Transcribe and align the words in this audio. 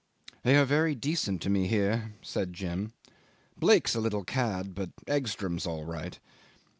"They 0.41 0.55
are 0.55 0.65
very 0.65 0.95
decent 0.95 1.43
to 1.43 1.49
me 1.51 1.67
here," 1.67 2.15
said 2.23 2.53
Jim. 2.53 2.91
"Blake's 3.55 3.93
a 3.93 3.99
little 3.99 4.23
cad, 4.23 4.73
but 4.73 4.89
Egstrom's 5.07 5.67
all 5.67 5.85
right." 5.85 6.17